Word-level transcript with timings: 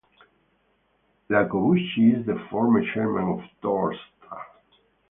Iacobucci 1.29 2.19
is 2.19 2.25
the 2.25 2.43
former 2.49 2.81
chairman 2.91 3.37
of 3.37 3.43
Torstar. 3.61 4.41